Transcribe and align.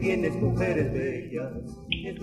Tienes 0.00 0.40
mujeres 0.40 0.92
bellas. 0.92 1.52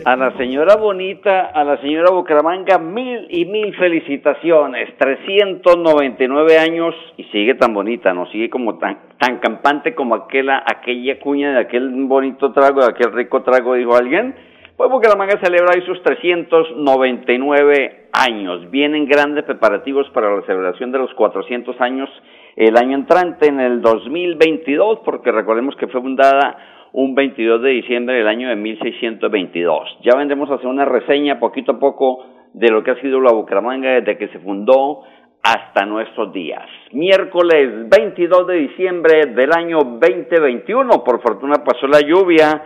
A 0.05 0.15
la 0.15 0.35
señora 0.37 0.75
bonita, 0.75 1.47
a 1.47 1.63
la 1.63 1.79
señora 1.81 2.11
Bucaramanga, 2.11 2.77
mil 2.77 3.27
y 3.29 3.45
mil 3.45 3.75
felicitaciones. 3.75 4.97
399 4.97 6.57
años 6.57 6.95
y 7.17 7.23
sigue 7.25 7.55
tan 7.55 7.73
bonita, 7.73 8.13
¿no? 8.13 8.27
Sigue 8.27 8.49
como 8.49 8.77
tan, 8.77 8.99
tan 9.19 9.39
campante 9.39 9.95
como 9.95 10.15
aquella, 10.15 10.63
aquella 10.65 11.19
cuña 11.19 11.53
de 11.53 11.61
aquel 11.61 11.89
bonito 12.05 12.51
trago, 12.53 12.81
de 12.81 12.91
aquel 12.91 13.13
rico 13.13 13.43
trago, 13.43 13.75
dijo 13.75 13.95
alguien. 13.95 14.35
Pues 14.75 14.89
Bucaramanga 14.89 15.39
celebra 15.41 15.73
hoy 15.75 15.85
sus 15.85 16.01
399 16.01 18.07
años. 18.11 18.71
Vienen 18.71 19.05
grandes 19.05 19.43
preparativos 19.43 20.09
para 20.09 20.35
la 20.35 20.41
celebración 20.43 20.91
de 20.91 20.97
los 20.97 21.13
400 21.13 21.79
años 21.79 22.09
el 22.55 22.77
año 22.77 22.95
entrante, 22.95 23.47
en 23.47 23.59
el 23.59 23.81
2022, 23.81 24.99
porque 25.05 25.31
recordemos 25.31 25.75
que 25.75 25.87
fue 25.87 26.01
fundada 26.01 26.57
un 26.93 27.15
22 27.15 27.61
de 27.61 27.69
diciembre 27.71 28.15
del 28.15 28.27
año 28.27 28.49
de 28.49 28.55
1622. 28.55 29.97
Ya 30.03 30.15
vendremos 30.15 30.49
a 30.49 30.55
hacer 30.55 30.67
una 30.67 30.85
reseña 30.85 31.39
poquito 31.39 31.73
a 31.73 31.79
poco 31.79 32.23
de 32.53 32.69
lo 32.69 32.83
que 32.83 32.91
ha 32.91 33.01
sido 33.01 33.19
la 33.19 33.33
Bucaramanga 33.33 33.89
desde 33.99 34.17
que 34.17 34.27
se 34.27 34.39
fundó 34.39 35.01
hasta 35.41 35.85
nuestros 35.85 36.31
días. 36.31 36.63
Miércoles 36.91 37.89
22 37.89 38.47
de 38.47 38.55
diciembre 38.55 39.25
del 39.25 39.51
año 39.51 39.79
2021, 39.79 41.03
por 41.03 41.21
fortuna 41.21 41.63
pasó 41.63 41.87
la 41.87 41.99
lluvia 41.99 42.63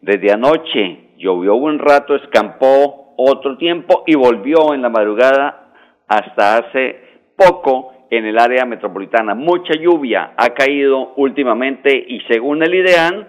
desde 0.00 0.32
anoche, 0.32 1.12
llovió 1.16 1.54
un 1.54 1.78
rato, 1.78 2.16
escampó 2.16 3.14
otro 3.16 3.56
tiempo 3.56 4.02
y 4.06 4.16
volvió 4.16 4.74
en 4.74 4.82
la 4.82 4.88
madrugada 4.88 5.70
hasta 6.08 6.58
hace 6.58 7.00
poco 7.36 7.92
en 8.10 8.26
el 8.26 8.38
área 8.38 8.64
metropolitana. 8.64 9.34
Mucha 9.34 9.74
lluvia 9.74 10.32
ha 10.36 10.48
caído 10.50 11.14
últimamente 11.16 11.92
y 12.08 12.20
según 12.28 12.62
el 12.62 12.74
IDEAN, 12.74 13.26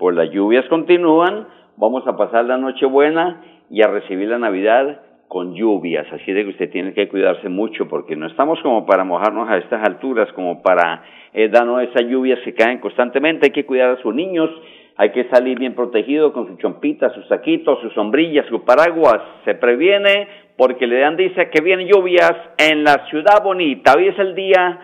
pues 0.00 0.16
las 0.16 0.30
lluvias 0.30 0.64
continúan, 0.70 1.46
vamos 1.76 2.06
a 2.06 2.16
pasar 2.16 2.46
la 2.46 2.56
noche 2.56 2.86
buena 2.86 3.42
y 3.70 3.82
a 3.82 3.86
recibir 3.86 4.28
la 4.30 4.38
Navidad 4.38 5.02
con 5.28 5.54
lluvias, 5.54 6.06
así 6.10 6.32
de 6.32 6.42
que 6.42 6.50
usted 6.50 6.70
tiene 6.70 6.94
que 6.94 7.06
cuidarse 7.06 7.50
mucho 7.50 7.86
porque 7.86 8.16
no 8.16 8.26
estamos 8.26 8.58
como 8.62 8.86
para 8.86 9.04
mojarnos 9.04 9.50
a 9.50 9.58
estas 9.58 9.86
alturas, 9.86 10.32
como 10.32 10.62
para 10.62 11.04
eh, 11.34 11.50
darnos 11.50 11.82
esas 11.82 12.06
lluvias 12.08 12.38
que 12.40 12.54
caen 12.54 12.78
constantemente, 12.78 13.48
hay 13.48 13.52
que 13.52 13.66
cuidar 13.66 13.90
a 13.90 14.00
sus 14.00 14.14
niños, 14.14 14.48
hay 14.96 15.10
que 15.10 15.28
salir 15.28 15.58
bien 15.58 15.74
protegido 15.74 16.32
con 16.32 16.46
su 16.46 16.56
chompita, 16.56 17.10
sus 17.10 17.28
saquitos, 17.28 17.78
sus 17.82 17.92
sombrillas, 17.92 18.46
su 18.46 18.64
paraguas, 18.64 19.20
se 19.44 19.54
previene 19.54 20.28
porque 20.56 20.86
le 20.86 20.98
dan 20.98 21.16
dice 21.16 21.50
que 21.50 21.62
vienen 21.62 21.88
lluvias 21.88 22.32
en 22.56 22.84
la 22.84 23.06
ciudad 23.10 23.44
bonita. 23.44 23.92
Hoy 23.98 24.08
es 24.08 24.18
el 24.18 24.34
Día 24.34 24.78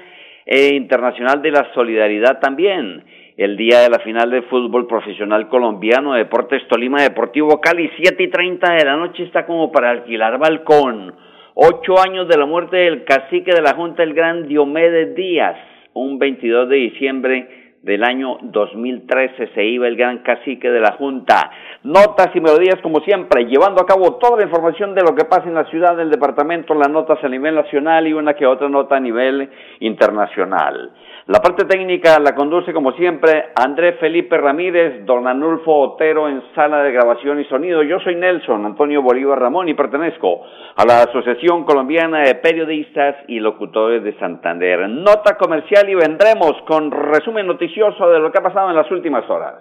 eh, 0.45 0.75
Internacional 0.75 1.41
de 1.41 1.53
la 1.53 1.73
Solidaridad 1.73 2.39
también, 2.39 3.03
el 3.37 3.57
día 3.59 3.81
de 3.81 3.91
la 3.91 3.99
final 3.99 4.31
de 4.31 4.43
fútbol 4.43 4.87
profesional 4.87 5.49
colombiano, 5.49 6.15
Deportes 6.15 6.67
Tolima 6.69 7.03
Deportivo 7.03 7.61
Cali, 7.61 7.91
siete 7.97 8.23
y 8.23 8.31
treinta 8.31 8.73
de 8.73 8.85
la 8.85 8.97
noche 8.97 9.25
está 9.25 9.45
como 9.45 9.71
para 9.71 9.91
alquilar 9.91 10.39
balcón. 10.39 11.15
Ocho 11.55 12.01
años 12.01 12.29
de 12.29 12.39
la 12.39 12.47
muerte 12.47 12.77
del 12.77 13.05
cacique 13.05 13.53
de 13.53 13.61
la 13.61 13.75
Junta, 13.75 14.03
el 14.03 14.15
gran 14.15 14.49
Diomedes 14.49 15.15
Díaz, 15.15 15.57
un 15.93 16.19
22 16.19 16.69
de 16.71 16.77
diciembre 16.77 17.67
del 17.83 18.05
año 18.05 18.39
2013 18.43 19.51
se 19.55 19.65
iba 19.65 19.87
el 19.87 19.97
gran 19.97 20.19
cacique 20.19 20.71
de 20.71 20.81
la 20.81 20.93
Junta. 20.93 21.51
Notas 21.85 22.35
y 22.35 22.41
melodías 22.41 22.81
como 22.83 23.01
siempre, 23.01 23.45
llevando 23.45 23.83
a 23.83 23.87
cabo 23.87 24.17
toda 24.17 24.39
la 24.39 24.45
información 24.45 24.95
de 24.95 25.03
lo 25.03 25.15
que 25.15 25.25
pasa 25.25 25.45
en 25.47 25.55
la 25.55 25.67
ciudad, 25.67 25.95
del 25.97 26.11
departamento, 26.11 26.75
las 26.75 26.91
notas 26.91 27.23
a 27.23 27.29
nivel 27.29 27.55
nacional 27.55 28.09
y 28.09 28.15
una 28.15 28.35
que 28.35 28.47
otra 28.47 28.69
nota 28.69 28.97
a 28.97 29.01
nivel 29.01 29.51
internacional. 29.81 30.91
La 31.29 31.41
parte 31.41 31.65
técnica 31.65 32.21
la 32.21 32.37
conduce 32.37 32.73
como 32.73 32.93
siempre 32.93 33.47
Andrés 33.57 33.99
Felipe 33.99 34.39
Ramírez, 34.39 35.05
Don 35.05 35.27
Anulfo 35.27 35.75
Otero 35.75 36.29
en 36.29 36.41
sala 36.55 36.85
de 36.85 36.93
grabación 36.93 37.41
y 37.41 37.45
sonido. 37.47 37.83
Yo 37.83 37.99
soy 37.99 38.15
Nelson 38.15 38.65
Antonio 38.65 39.03
Bolívar 39.03 39.41
Ramón 39.41 39.69
y 39.69 39.75
pertenezco 39.75 40.43
a 40.77 40.85
la 40.85 41.03
Asociación 41.03 41.65
Colombiana 41.65 42.21
de 42.21 42.37
Periodistas 42.37 43.17
y 43.27 43.41
Locutores 43.41 44.05
de 44.05 44.17
Santander. 44.21 44.89
Nota 44.89 45.37
comercial 45.37 45.91
y 45.91 45.97
vendremos 45.97 46.53
con 46.65 46.93
resumen 46.93 47.49
noticioso 47.49 48.09
de 48.09 48.21
lo 48.21 48.31
que 48.31 48.39
ha 48.39 48.45
pasado 48.45 48.71
en 48.71 48.77
las 48.77 48.89
últimas 48.93 49.29
horas. 49.29 49.55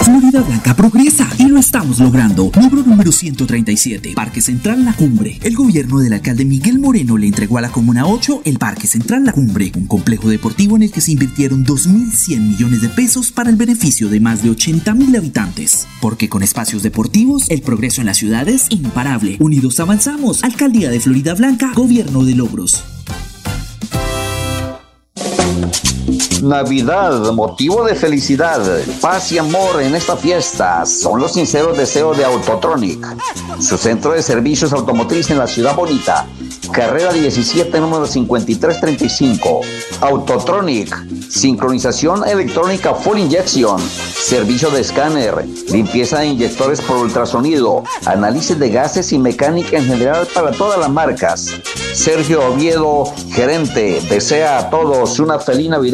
Florida 0.00 0.42
Blanca 0.42 0.74
progresa 0.74 1.28
y 1.38 1.48
lo 1.48 1.58
estamos 1.58 1.98
logrando. 1.98 2.50
Logro 2.60 2.82
número 2.82 3.12
137, 3.12 4.12
Parque 4.14 4.40
Central 4.40 4.84
La 4.84 4.92
Cumbre. 4.92 5.38
El 5.42 5.54
gobierno 5.54 5.98
del 5.98 6.12
alcalde 6.12 6.44
Miguel 6.44 6.78
Moreno 6.78 7.16
le 7.16 7.26
entregó 7.26 7.58
a 7.58 7.60
la 7.60 7.70
Comuna 7.70 8.06
8 8.06 8.42
el 8.44 8.58
Parque 8.58 8.86
Central 8.86 9.24
La 9.24 9.32
Cumbre, 9.32 9.72
un 9.76 9.86
complejo 9.86 10.28
deportivo 10.28 10.76
en 10.76 10.84
el 10.84 10.92
que 10.92 11.00
se 11.00 11.12
invirtieron 11.12 11.64
2.100 11.64 12.40
millones 12.40 12.82
de 12.82 12.88
pesos 12.88 13.32
para 13.32 13.50
el 13.50 13.56
beneficio 13.56 14.08
de 14.08 14.20
más 14.20 14.42
de 14.42 14.50
80.000 14.50 15.16
habitantes. 15.16 15.86
Porque 16.00 16.28
con 16.28 16.42
espacios 16.42 16.82
deportivos, 16.82 17.50
el 17.50 17.62
progreso 17.62 18.00
en 18.00 18.06
la 18.06 18.14
ciudad 18.14 18.48
es 18.48 18.66
imparable. 18.70 19.36
Unidos 19.40 19.80
avanzamos. 19.80 20.42
Alcaldía 20.44 20.90
de 20.90 21.00
Florida 21.00 21.34
Blanca, 21.34 21.72
Gobierno 21.74 22.24
de 22.24 22.34
Logros. 22.34 22.84
Navidad, 26.42 27.32
motivo 27.32 27.84
de 27.84 27.94
felicidad, 27.94 28.60
paz 29.00 29.32
y 29.32 29.38
amor 29.38 29.80
en 29.80 29.94
esta 29.94 30.16
fiesta 30.16 30.84
son 30.84 31.20
los 31.20 31.32
sinceros 31.32 31.78
deseos 31.78 32.18
de 32.18 32.24
Autotronic, 32.24 33.16
su 33.60 33.78
centro 33.78 34.12
de 34.12 34.22
servicios 34.22 34.72
automotriz 34.72 35.30
en 35.30 35.38
la 35.38 35.46
ciudad 35.46 35.74
bonita. 35.74 36.26
Carrera 36.72 37.12
17, 37.12 37.80
número 37.80 38.06
5335. 38.06 39.60
Autotronic, 40.00 41.30
sincronización 41.30 42.26
electrónica 42.26 42.94
full 42.94 43.18
injection, 43.18 43.80
servicio 43.80 44.70
de 44.70 44.80
escáner, 44.80 45.46
limpieza 45.70 46.18
de 46.18 46.26
inyectores 46.26 46.80
por 46.80 46.96
ultrasonido, 46.96 47.84
análisis 48.06 48.58
de 48.58 48.70
gases 48.70 49.12
y 49.12 49.18
mecánica 49.18 49.78
en 49.78 49.84
general 49.84 50.26
para 50.34 50.50
todas 50.50 50.78
las 50.78 50.90
marcas. 50.90 51.50
Sergio 51.94 52.44
Oviedo, 52.44 53.04
gerente, 53.30 54.02
desea 54.10 54.58
a 54.58 54.70
todos 54.70 55.20
una 55.20 55.38
feliz 55.38 55.70
Navidad 55.70 55.93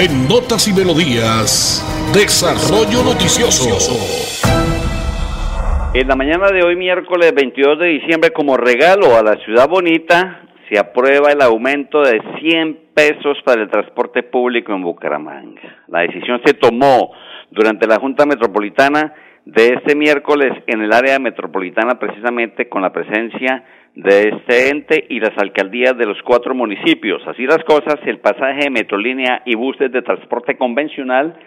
En 0.00 0.28
Notas 0.28 0.68
y 0.68 0.72
Melodías, 0.72 1.82
Desarrollo 2.14 3.02
Noticioso. 3.02 3.74
En 5.92 6.06
la 6.06 6.14
mañana 6.14 6.52
de 6.52 6.62
hoy, 6.62 6.76
miércoles 6.76 7.34
22 7.34 7.80
de 7.80 7.86
diciembre, 7.86 8.30
como 8.30 8.56
regalo 8.56 9.16
a 9.16 9.24
la 9.24 9.34
ciudad 9.44 9.68
bonita, 9.68 10.42
se 10.70 10.78
aprueba 10.78 11.32
el 11.32 11.42
aumento 11.42 12.02
de 12.02 12.22
100 12.38 12.78
pesos 12.94 13.38
para 13.44 13.60
el 13.60 13.70
transporte 13.70 14.22
público 14.22 14.72
en 14.72 14.82
Bucaramanga. 14.82 15.82
La 15.88 16.02
decisión 16.02 16.40
se 16.44 16.54
tomó 16.54 17.10
durante 17.50 17.88
la 17.88 17.98
Junta 17.98 18.24
Metropolitana 18.24 19.12
de 19.46 19.74
este 19.74 19.96
miércoles 19.96 20.52
en 20.68 20.80
el 20.80 20.92
área 20.92 21.18
metropolitana, 21.18 21.98
precisamente 21.98 22.68
con 22.68 22.82
la 22.82 22.92
presencia 22.92 23.64
de 23.64 23.77
este 23.96 24.70
ente 24.70 25.06
y 25.08 25.20
las 25.20 25.36
alcaldías 25.36 25.96
de 25.96 26.06
los 26.06 26.20
cuatro 26.22 26.54
municipios. 26.54 27.22
Así 27.26 27.44
las 27.44 27.64
cosas, 27.64 27.96
el 28.06 28.20
pasaje 28.20 28.64
de 28.64 28.70
Metrolínea 28.70 29.42
y 29.44 29.56
buses 29.56 29.90
de 29.90 30.02
transporte 30.02 30.56
convencional 30.56 31.38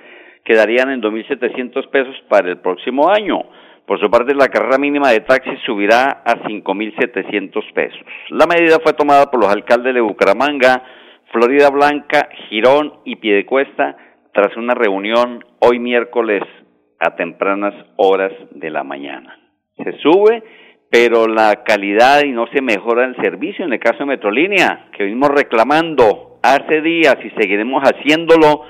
quedarían 0.43 0.89
en 0.91 1.01
2.700 1.01 1.89
pesos 1.89 2.15
para 2.27 2.49
el 2.49 2.57
próximo 2.57 3.09
año. 3.09 3.43
Por 3.85 3.99
su 3.99 4.09
parte, 4.09 4.33
la 4.35 4.47
carrera 4.47 4.77
mínima 4.77 5.09
de 5.09 5.21
taxis 5.21 5.59
subirá 5.65 6.21
a 6.25 6.43
5.700 6.43 7.73
pesos. 7.73 7.99
La 8.29 8.45
medida 8.47 8.77
fue 8.83 8.93
tomada 8.93 9.29
por 9.29 9.41
los 9.41 9.51
alcaldes 9.51 9.93
de 9.93 10.01
Bucaramanga, 10.01 10.83
Florida 11.31 11.69
Blanca, 11.69 12.29
Girón 12.49 12.93
y 13.05 13.17
Piedecuesta 13.17 13.97
tras 14.33 14.55
una 14.55 14.73
reunión 14.73 15.43
hoy 15.59 15.79
miércoles 15.79 16.43
a 16.99 17.15
tempranas 17.15 17.73
horas 17.97 18.31
de 18.51 18.69
la 18.69 18.83
mañana. 18.83 19.37
Se 19.77 19.97
sube, 19.99 20.43
pero 20.91 21.25
la 21.25 21.63
calidad 21.63 22.21
y 22.25 22.31
no 22.31 22.47
se 22.47 22.61
mejora 22.61 23.05
el 23.05 23.15
servicio 23.15 23.63
en 23.63 23.71
el 23.71 23.79
caso 23.79 23.99
de 23.99 24.07
Metrolínea, 24.07 24.87
que 24.91 25.05
venimos 25.05 25.29
reclamando 25.29 26.37
hace 26.43 26.81
días 26.81 27.15
y 27.23 27.29
seguiremos 27.41 27.81
haciéndolo 27.81 28.63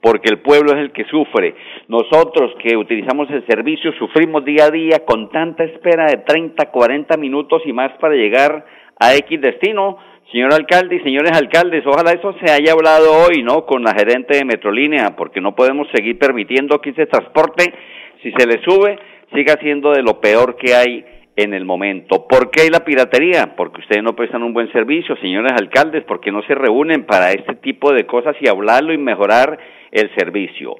porque 0.00 0.28
el 0.28 0.40
pueblo 0.40 0.72
es 0.72 0.78
el 0.78 0.90
que 0.90 1.04
sufre. 1.04 1.54
Nosotros 1.86 2.52
que 2.60 2.76
utilizamos 2.76 3.30
el 3.30 3.46
servicio 3.46 3.92
sufrimos 3.92 4.44
día 4.44 4.64
a 4.64 4.70
día 4.70 5.04
con 5.06 5.30
tanta 5.30 5.62
espera 5.62 6.06
de 6.06 6.18
30, 6.18 6.66
40 6.66 7.16
minutos 7.16 7.62
y 7.64 7.72
más 7.72 7.92
para 7.98 8.14
llegar 8.14 8.66
a 8.98 9.14
X 9.14 9.40
destino. 9.40 9.98
Señor 10.32 10.52
alcalde 10.52 10.96
y 10.96 11.00
señores 11.00 11.32
alcaldes, 11.32 11.86
ojalá 11.86 12.10
eso 12.10 12.34
se 12.44 12.52
haya 12.52 12.72
hablado 12.72 13.06
hoy, 13.24 13.42
¿no? 13.44 13.64
Con 13.66 13.84
la 13.84 13.94
gerente 13.94 14.36
de 14.36 14.44
Metrolínea, 14.44 15.14
porque 15.16 15.40
no 15.40 15.54
podemos 15.54 15.86
seguir 15.94 16.18
permitiendo 16.18 16.80
que 16.80 16.90
ese 16.90 17.06
transporte, 17.06 17.72
si 18.22 18.32
se 18.32 18.46
le 18.46 18.62
sube, 18.64 18.98
siga 19.32 19.54
siendo 19.62 19.92
de 19.92 20.02
lo 20.02 20.20
peor 20.20 20.56
que 20.56 20.74
hay 20.74 21.04
en 21.38 21.54
el 21.54 21.64
momento. 21.64 22.26
¿Por 22.28 22.50
qué 22.50 22.68
la 22.68 22.84
piratería? 22.84 23.54
Porque 23.56 23.80
ustedes 23.80 24.02
no 24.02 24.16
prestan 24.16 24.42
un 24.42 24.52
buen 24.52 24.72
servicio, 24.72 25.16
señores 25.18 25.52
alcaldes, 25.52 26.02
porque 26.02 26.32
no 26.32 26.42
se 26.42 26.54
reúnen 26.56 27.04
para 27.04 27.30
este 27.30 27.54
tipo 27.54 27.92
de 27.92 28.06
cosas 28.06 28.34
y 28.40 28.48
hablarlo 28.48 28.92
y 28.92 28.98
mejorar 28.98 29.56
el 29.92 30.12
servicio. 30.16 30.74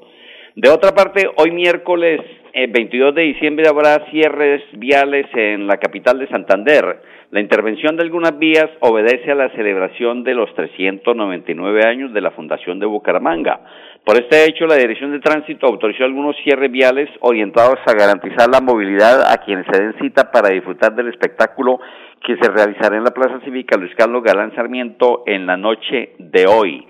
De 0.57 0.69
otra 0.69 0.97
parte, 0.97 1.31
hoy 1.37 1.53
miércoles 1.53 2.21
22 2.67 3.11
eh, 3.11 3.13
de 3.15 3.23
diciembre 3.23 3.69
habrá 3.69 4.11
cierres 4.11 4.63
viales 4.73 5.27
en 5.35 5.67
la 5.67 5.77
capital 5.77 6.19
de 6.19 6.29
Santander. 6.29 7.01
La 7.31 7.41
intervención 7.41 7.97
de 7.97 8.03
algunas 8.03 8.39
vías 8.39 8.69
obedece 8.81 9.31
a 9.31 9.35
la 9.35 9.51
celebración 9.51 10.25
de 10.25 10.35
los 10.35 10.53
399 10.55 11.87
años 11.87 12.13
de 12.13 12.21
la 12.21 12.31
Fundación 12.31 12.79
de 12.79 12.87
Bucaramanga. 12.87 13.61
Por 14.05 14.17
este 14.17 14.47
hecho, 14.47 14.67
la 14.67 14.77
Dirección 14.77 15.13
de 15.13 15.21
Tránsito 15.21 15.67
autorizó 15.67 16.05
algunos 16.05 16.37
cierres 16.43 16.71
viales 16.71 17.11
orientados 17.21 17.79
a 17.87 17.93
garantizar 17.93 18.49
la 18.49 18.61
movilidad 18.61 19.31
a 19.31 19.39
quienes 19.45 19.67
se 19.71 19.83
den 19.83 19.95
cita 20.01 20.31
para 20.33 20.49
disfrutar 20.49 20.95
del 20.95 21.09
espectáculo 21.09 21.79
que 22.25 22.37
se 22.37 22.51
realizará 22.51 22.97
en 22.97 23.05
la 23.05 23.11
Plaza 23.11 23.41
Cívica 23.45 23.77
Luis 23.77 23.95
Carlos 23.95 24.23
Galán 24.25 24.55
Sarmiento 24.55 25.23
en 25.27 25.47
la 25.47 25.57
noche 25.57 26.15
de 26.19 26.47
hoy. 26.47 26.87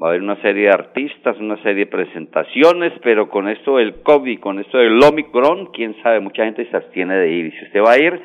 Va 0.00 0.06
a 0.06 0.10
haber 0.10 0.22
una 0.22 0.40
serie 0.42 0.66
de 0.66 0.70
artistas, 0.70 1.36
una 1.40 1.56
serie 1.56 1.86
de 1.86 1.90
presentaciones, 1.90 2.92
pero 3.02 3.28
con 3.28 3.48
esto 3.48 3.78
del 3.78 4.00
COVID, 4.02 4.38
con 4.38 4.60
esto 4.60 4.78
del 4.78 5.02
Omicron, 5.02 5.72
quién 5.72 5.96
sabe, 6.04 6.20
mucha 6.20 6.44
gente 6.44 6.70
se 6.70 6.76
abstiene 6.76 7.16
de 7.16 7.32
ir. 7.32 7.46
Y 7.46 7.50
si 7.50 7.64
usted 7.64 7.82
va 7.82 7.92
a 7.92 7.98
ir, 7.98 8.20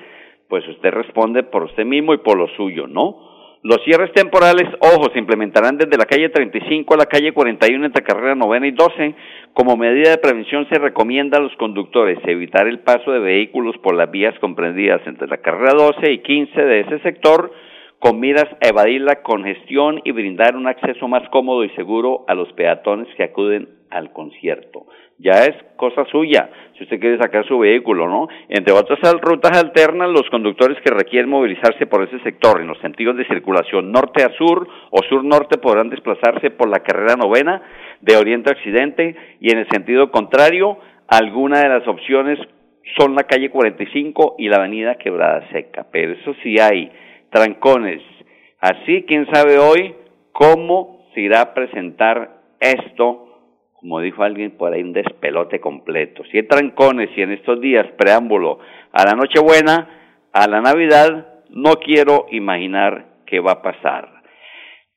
pues 0.48 0.68
usted 0.68 0.92
responde 0.92 1.42
por 1.42 1.64
usted 1.64 1.84
mismo 1.84 2.14
y 2.14 2.20
por 2.20 2.38
lo 2.38 2.48
suyo, 2.50 2.86
¿no? 2.86 3.34
Los 3.64 3.82
cierres 3.86 4.12
temporales, 4.12 4.68
ojo, 4.82 5.10
se 5.14 5.20
implementarán 5.20 5.78
desde 5.78 5.98
la 5.98 6.06
calle 6.06 6.30
35 6.30 6.94
a 6.94 6.98
la 6.98 7.06
calle 7.06 7.32
41 7.32 7.86
entre 7.86 8.04
carrera 8.04 8.36
novena 8.36 8.68
y 8.68 8.72
12. 8.72 9.16
Como 9.54 9.76
medida 9.76 10.12
de 10.12 10.18
prevención 10.18 10.68
se 10.70 10.78
recomienda 10.78 11.38
a 11.38 11.42
los 11.42 11.56
conductores 11.56 12.20
evitar 12.26 12.68
el 12.68 12.82
paso 12.82 13.12
de 13.14 13.20
vehículos 13.20 13.78
por 13.78 13.96
las 13.96 14.12
vías 14.12 14.38
comprendidas 14.40 15.02
entre 15.08 15.28
la 15.28 15.38
carrera 15.38 15.74
12 15.74 16.12
y 16.12 16.18
15 16.20 16.62
de 16.62 16.80
ese 16.82 17.00
sector, 17.00 17.52
con 18.04 18.20
miras 18.20 18.50
a 18.60 18.68
evadir 18.68 19.00
la 19.00 19.22
congestión 19.22 20.02
y 20.04 20.12
brindar 20.12 20.58
un 20.58 20.68
acceso 20.68 21.08
más 21.08 21.24
cómodo 21.30 21.64
y 21.64 21.70
seguro 21.70 22.26
a 22.28 22.36
los 22.36 22.52
peatones 22.52 23.08
que 23.16 23.24
acuden 23.24 23.70
al 23.90 24.12
concierto. 24.12 24.88
Ya 25.20 25.46
es 25.46 25.56
cosa 25.78 26.04
suya, 26.12 26.50
si 26.76 26.84
usted 26.84 27.00
quiere 27.00 27.18
sacar 27.18 27.48
su 27.48 27.58
vehículo, 27.60 28.10
¿no? 28.10 28.28
Entre 28.50 28.74
otras 28.74 29.00
rutas 29.22 29.58
alternas, 29.58 30.10
los 30.10 30.30
conductores 30.30 30.78
que 30.82 30.94
requieren 30.94 31.30
movilizarse 31.30 31.88
por 31.88 32.04
ese 32.04 32.20
sector 32.24 32.60
en 32.60 32.68
los 32.68 32.78
sentidos 32.80 33.16
de 33.16 33.26
circulación 33.26 33.94
norte 33.94 34.22
a 34.26 34.34
sur 34.34 34.68
o 34.92 35.00
sur-norte 35.08 35.58
podrán 35.58 35.90
desplazarse 35.90 36.52
por 36.52 36.68
la 36.68 36.84
carrera 36.84 37.16
novena 37.16 37.62
de 38.02 38.18
oriente 38.18 38.50
a 38.50 38.58
occidente 38.58 39.16
y 39.40 39.50
en 39.50 39.60
el 39.60 39.68
sentido 39.70 40.12
contrario, 40.12 40.78
alguna 41.08 41.62
de 41.62 41.70
las 41.70 41.88
opciones 41.88 42.38
son 42.98 43.16
la 43.16 43.24
calle 43.24 43.50
45 43.50 44.36
y 44.40 44.50
la 44.50 44.58
avenida 44.58 44.96
Quebrada 44.96 45.48
Seca. 45.54 45.86
Pero 45.90 46.12
eso 46.12 46.36
sí 46.44 46.60
hay 46.60 46.92
trancones. 47.34 48.02
Así, 48.62 49.04
quién 49.06 49.28
sabe 49.34 49.58
hoy 49.60 49.96
cómo 50.32 51.06
se 51.14 51.22
irá 51.22 51.42
a 51.42 51.54
presentar 51.54 52.42
esto, 52.60 53.28
como 53.74 54.00
dijo 54.00 54.24
alguien 54.24 54.52
por 54.52 54.72
ahí, 54.72 54.82
un 54.82 54.94
despelote 54.94 55.60
completo. 55.60 56.24
Si 56.32 56.38
hay 56.38 56.48
trancones 56.48 57.10
y 57.18 57.22
en 57.22 57.34
estos 57.34 57.60
días 57.60 57.86
preámbulo 57.98 58.60
a 58.94 59.04
la 59.04 59.14
Nochebuena, 59.14 59.90
a 60.32 60.48
la 60.48 60.62
Navidad, 60.62 61.28
no 61.50 61.74
quiero 61.76 62.28
imaginar 62.32 63.08
qué 63.26 63.40
va 63.40 63.54
a 63.54 63.62
pasar. 63.62 64.14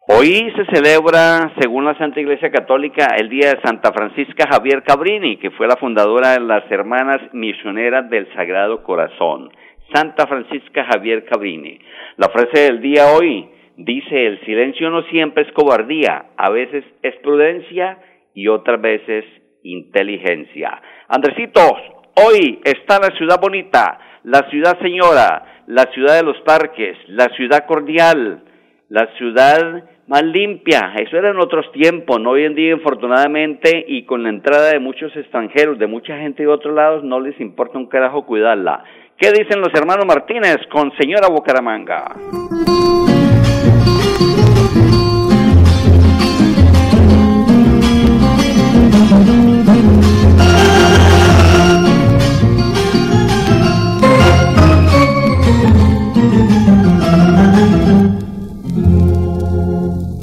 Hoy 0.08 0.52
se 0.54 0.64
celebra, 0.72 1.52
según 1.58 1.84
la 1.84 1.98
Santa 1.98 2.20
Iglesia 2.20 2.52
Católica, 2.52 3.08
el 3.18 3.28
Día 3.28 3.50
de 3.50 3.60
Santa 3.60 3.92
Francisca 3.92 4.44
Javier 4.48 4.84
Cabrini, 4.84 5.36
que 5.38 5.50
fue 5.50 5.66
la 5.66 5.74
fundadora 5.74 6.34
de 6.34 6.40
las 6.40 6.70
Hermanas 6.70 7.20
Misioneras 7.32 8.08
del 8.08 8.32
Sagrado 8.34 8.84
Corazón. 8.84 9.50
Santa 9.92 10.26
Francisca 10.26 10.84
Javier 10.84 11.24
Cabrini. 11.24 11.78
La 12.16 12.28
frase 12.28 12.64
del 12.64 12.80
día 12.80 13.06
hoy 13.12 13.48
dice, 13.76 14.26
el 14.26 14.40
silencio 14.44 14.90
no 14.90 15.02
siempre 15.04 15.44
es 15.44 15.52
cobardía, 15.52 16.26
a 16.36 16.50
veces 16.50 16.84
es 17.02 17.14
prudencia 17.16 17.98
y 18.34 18.48
otras 18.48 18.80
veces 18.80 19.24
inteligencia. 19.62 20.80
Andresitos, 21.08 21.72
hoy 22.14 22.60
está 22.64 22.98
la 22.98 23.16
ciudad 23.16 23.40
bonita, 23.40 23.98
la 24.24 24.48
ciudad 24.50 24.78
señora, 24.80 25.62
la 25.66 25.84
ciudad 25.92 26.16
de 26.16 26.24
los 26.24 26.40
parques, 26.42 26.96
la 27.08 27.28
ciudad 27.36 27.66
cordial, 27.66 28.44
la 28.88 29.06
ciudad 29.16 29.84
más 30.06 30.22
limpia. 30.22 30.92
Eso 30.98 31.16
era 31.16 31.30
en 31.30 31.40
otros 31.40 31.70
tiempos, 31.72 32.20
no 32.20 32.30
hoy 32.30 32.44
en 32.44 32.54
día, 32.54 32.72
infortunadamente, 32.72 33.84
y 33.88 34.04
con 34.04 34.22
la 34.22 34.28
entrada 34.28 34.70
de 34.70 34.78
muchos 34.78 35.14
extranjeros, 35.16 35.78
de 35.78 35.86
mucha 35.86 36.16
gente 36.18 36.44
de 36.44 36.48
otros 36.48 36.74
lados, 36.74 37.02
no 37.02 37.20
les 37.20 37.38
importa 37.40 37.78
un 37.78 37.86
carajo 37.86 38.24
cuidarla. 38.24 38.84
¿Qué 39.18 39.32
dicen 39.32 39.62
los 39.62 39.72
hermanos 39.72 40.04
Martínez 40.04 40.58
con 40.70 40.92
señora 40.98 41.28
Bucaramanga? 41.28 42.14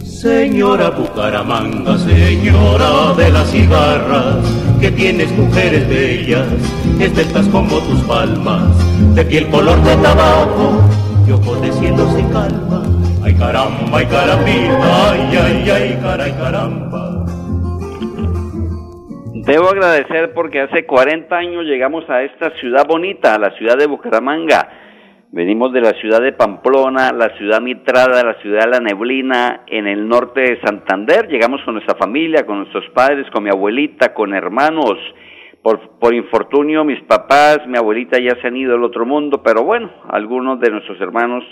Señora 0.06 0.92
Bucaramanga, 0.92 1.98
señora 1.98 3.14
de 3.18 3.32
las 3.32 3.50
cigarras, 3.50 4.46
que 4.80 4.92
tienes 4.92 5.32
mujeres 5.32 5.90
bellas, 5.90 6.48
estetas 7.00 7.48
como 7.50 7.80
tus 7.80 8.02
palmas, 8.04 9.16
de 9.16 9.26
piel 9.26 9.48
color 9.50 9.78
tabaco, 9.84 10.82
y 11.28 11.32
ojos 11.32 11.62
de 11.62 11.72
cielo 11.72 12.06
sin 12.16 12.30
calma. 12.32 12.84
Ay 13.24 13.34
caramba, 13.36 13.98
ay 13.98 14.06
carambita, 14.06 15.12
ay, 15.12 15.38
ay, 15.38 15.70
ay, 15.70 16.32
caramba. 16.38 17.26
Debo 19.46 19.70
agradecer 19.70 20.34
porque 20.34 20.62
hace 20.62 20.86
40 20.86 21.36
años 21.36 21.66
llegamos 21.66 22.10
a 22.10 22.24
esta 22.24 22.52
ciudad 22.60 22.86
bonita, 22.88 23.36
a 23.36 23.40
la 23.40 23.52
ciudad 23.58 23.78
de 23.78 23.88
Bucaramanga. 23.88 24.70
Venimos 25.32 25.74
de 25.74 25.82
la 25.82 25.92
ciudad 26.00 26.22
de 26.22 26.32
Pamplona, 26.32 27.12
la 27.12 27.36
ciudad 27.38 27.60
mitrada, 27.60 28.24
la 28.24 28.36
ciudad 28.42 28.66
de 28.66 28.70
la 28.70 28.80
neblina, 28.80 29.64
en 29.68 29.88
el 29.88 30.08
norte 30.08 30.42
de 30.42 30.62
Santander. 30.62 31.28
Llegamos 31.28 31.62
con 31.66 31.74
nuestra 31.74 31.96
familia, 31.96 32.46
con 32.46 32.60
nuestros 32.60 32.88
padres, 32.94 33.30
con 33.32 33.44
mi 33.44 33.50
abuelita, 33.50 34.14
con 34.14 34.34
hermanos. 34.34 34.98
Por, 35.64 35.80
por 35.98 36.14
infortunio, 36.14 36.84
mis 36.84 37.02
papás, 37.04 37.66
mi 37.66 37.78
abuelita 37.78 38.20
ya 38.20 38.40
se 38.42 38.48
han 38.48 38.58
ido 38.58 38.76
al 38.76 38.84
otro 38.84 39.06
mundo, 39.06 39.42
pero 39.42 39.64
bueno, 39.64 39.90
algunos 40.10 40.60
de 40.60 40.70
nuestros 40.70 41.00
hermanos 41.00 41.44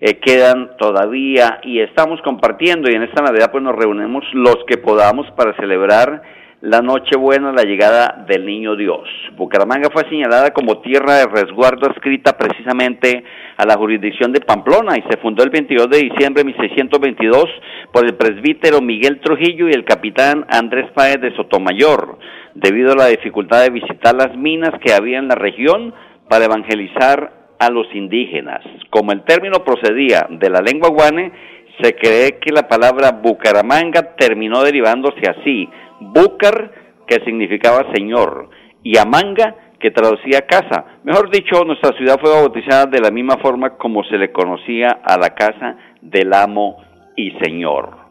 eh, 0.00 0.18
quedan 0.18 0.76
todavía 0.78 1.60
y 1.62 1.78
estamos 1.78 2.20
compartiendo 2.22 2.90
y 2.90 2.94
en 2.94 3.04
esta 3.04 3.22
Navidad 3.22 3.52
pues 3.52 3.62
nos 3.62 3.76
reunimos 3.76 4.24
los 4.32 4.56
que 4.66 4.78
podamos 4.78 5.30
para 5.36 5.54
celebrar 5.54 6.22
la 6.62 6.80
Nochebuena, 6.80 7.50
la 7.50 7.64
llegada 7.64 8.24
del 8.28 8.46
Niño 8.46 8.76
Dios. 8.76 9.08
Bucaramanga 9.36 9.90
fue 9.92 10.08
señalada 10.08 10.52
como 10.52 10.80
tierra 10.80 11.16
de 11.16 11.26
resguardo 11.26 11.90
escrita 11.90 12.38
precisamente 12.38 13.24
a 13.56 13.66
la 13.66 13.74
jurisdicción 13.74 14.32
de 14.32 14.40
Pamplona 14.40 14.96
y 14.96 15.02
se 15.10 15.16
fundó 15.16 15.42
el 15.42 15.50
22 15.50 15.90
de 15.90 15.98
diciembre 15.98 16.44
de 16.44 16.52
1622 16.52 17.46
por 17.92 18.04
el 18.04 18.14
presbítero 18.14 18.80
Miguel 18.80 19.20
Trujillo 19.20 19.68
y 19.68 19.72
el 19.72 19.84
capitán 19.84 20.46
Andrés 20.48 20.88
Páez 20.94 21.20
de 21.20 21.34
Sotomayor, 21.34 22.18
debido 22.54 22.92
a 22.92 22.96
la 22.96 23.06
dificultad 23.08 23.62
de 23.62 23.70
visitar 23.70 24.14
las 24.14 24.36
minas 24.36 24.70
que 24.84 24.92
había 24.92 25.18
en 25.18 25.26
la 25.26 25.34
región 25.34 25.92
para 26.28 26.44
evangelizar 26.44 27.32
a 27.58 27.70
los 27.70 27.92
indígenas. 27.92 28.60
Como 28.88 29.10
el 29.10 29.24
término 29.24 29.64
procedía 29.64 30.28
de 30.30 30.48
la 30.48 30.60
lengua 30.60 30.90
guane, 30.90 31.32
se 31.80 31.96
cree 31.96 32.38
que 32.38 32.52
la 32.52 32.68
palabra 32.68 33.20
Bucaramanga 33.20 34.14
terminó 34.16 34.62
derivándose 34.62 35.22
así, 35.28 35.68
Bucar, 36.02 36.72
que 37.06 37.24
significaba 37.24 37.92
señor, 37.94 38.50
y 38.82 38.98
Amanga, 38.98 39.54
que 39.78 39.90
traducía 39.90 40.46
casa. 40.46 40.84
Mejor 41.02 41.30
dicho, 41.30 41.64
nuestra 41.64 41.96
ciudad 41.96 42.18
fue 42.20 42.30
bautizada 42.30 42.86
de 42.86 43.00
la 43.00 43.10
misma 43.10 43.38
forma 43.38 43.76
como 43.76 44.04
se 44.04 44.16
le 44.16 44.30
conocía 44.30 45.00
a 45.02 45.18
la 45.18 45.34
casa 45.34 45.76
del 46.00 46.32
amo 46.32 46.76
y 47.16 47.32
señor. 47.42 48.02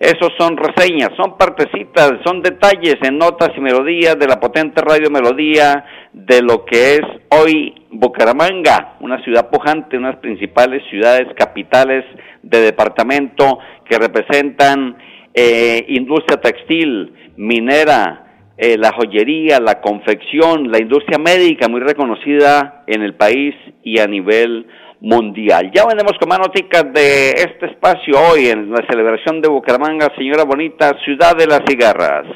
Esos 0.00 0.32
son 0.36 0.56
reseñas, 0.56 1.10
son 1.16 1.38
partecitas, 1.38 2.14
son 2.24 2.42
detalles 2.42 2.96
en 3.02 3.18
notas 3.18 3.50
y 3.56 3.60
melodías 3.60 4.18
de 4.18 4.26
la 4.26 4.40
potente 4.40 4.82
radio 4.82 5.08
melodía 5.10 5.84
de 6.12 6.42
lo 6.42 6.64
que 6.64 6.94
es 6.94 7.02
hoy 7.28 7.86
Bucaramanga, 7.88 8.96
una 8.98 9.22
ciudad 9.22 9.48
pujante, 9.48 9.96
unas 9.96 10.16
principales 10.16 10.82
ciudades 10.90 11.28
capitales 11.36 12.04
de 12.42 12.62
departamento 12.62 13.60
que 13.88 13.96
representan 13.96 14.96
eh, 15.34 15.84
industria 15.88 16.40
textil, 16.40 17.12
minera, 17.36 18.52
eh, 18.56 18.76
la 18.76 18.92
joyería, 18.92 19.60
la 19.60 19.80
confección, 19.80 20.70
la 20.70 20.78
industria 20.78 21.18
médica 21.18 21.68
muy 21.68 21.80
reconocida 21.80 22.84
en 22.86 23.02
el 23.02 23.14
país 23.14 23.54
y 23.82 23.98
a 23.98 24.06
nivel 24.06 24.66
mundial. 25.00 25.70
Ya 25.74 25.84
vendemos 25.86 26.12
con 26.18 26.28
más 26.28 26.38
noticias 26.38 26.92
de 26.92 27.30
este 27.30 27.66
espacio 27.66 28.14
hoy 28.30 28.48
en 28.48 28.70
la 28.70 28.86
celebración 28.88 29.40
de 29.40 29.48
Bucaramanga, 29.48 30.12
señora 30.16 30.44
bonita, 30.44 30.92
ciudad 31.04 31.36
de 31.36 31.46
las 31.46 31.62
cigarras. 31.66 32.26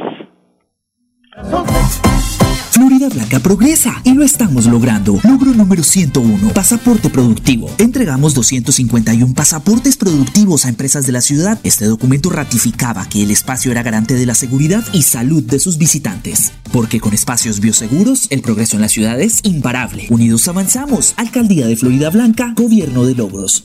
Florida 2.96 3.14
Blanca 3.14 3.40
progresa 3.40 4.00
y 4.04 4.14
lo 4.14 4.24
estamos 4.24 4.64
logrando. 4.64 5.20
Logro 5.22 5.52
número 5.52 5.82
101, 5.82 6.54
pasaporte 6.54 7.10
productivo. 7.10 7.68
Entregamos 7.76 8.32
251 8.32 9.34
pasaportes 9.34 9.98
productivos 9.98 10.64
a 10.64 10.70
empresas 10.70 11.04
de 11.04 11.12
la 11.12 11.20
ciudad. 11.20 11.58
Este 11.62 11.84
documento 11.84 12.30
ratificaba 12.30 13.06
que 13.06 13.22
el 13.22 13.30
espacio 13.30 13.70
era 13.70 13.82
garante 13.82 14.14
de 14.14 14.24
la 14.24 14.34
seguridad 14.34 14.82
y 14.94 15.02
salud 15.02 15.42
de 15.42 15.58
sus 15.58 15.76
visitantes. 15.76 16.52
Porque 16.72 16.98
con 16.98 17.12
espacios 17.12 17.60
bioseguros, 17.60 18.28
el 18.30 18.40
progreso 18.40 18.76
en 18.76 18.82
la 18.82 18.88
ciudad 18.88 19.20
es 19.20 19.40
imparable. 19.42 20.06
Unidos 20.08 20.48
avanzamos. 20.48 21.12
Alcaldía 21.18 21.66
de 21.66 21.76
Florida 21.76 22.08
Blanca, 22.08 22.54
Gobierno 22.56 23.04
de 23.04 23.14
Logros. 23.14 23.64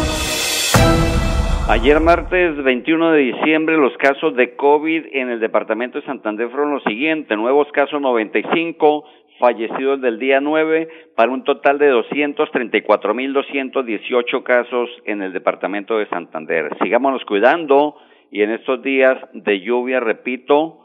Ayer 1.71 1.99
martes 2.01 2.61
21 2.61 3.11
de 3.11 3.31
diciembre 3.31 3.77
los 3.77 3.95
casos 3.95 4.35
de 4.35 4.57
COVID 4.57 5.05
en 5.13 5.29
el 5.29 5.39
departamento 5.39 6.01
de 6.01 6.05
Santander 6.05 6.49
fueron 6.49 6.73
los 6.73 6.83
siguientes, 6.83 7.37
nuevos 7.37 7.71
casos 7.71 8.01
95, 8.01 9.05
fallecidos 9.39 10.01
del 10.01 10.19
día 10.19 10.41
9, 10.41 10.89
para 11.15 11.31
un 11.31 11.45
total 11.45 11.79
de 11.79 11.93
234.218 11.93 14.43
casos 14.43 14.89
en 15.05 15.21
el 15.21 15.31
departamento 15.31 15.97
de 15.97 16.09
Santander. 16.09 16.75
Sigámonos 16.83 17.23
cuidando 17.23 17.95
y 18.31 18.41
en 18.41 18.51
estos 18.51 18.83
días 18.83 19.17
de 19.31 19.61
lluvia, 19.61 20.01
repito, 20.01 20.79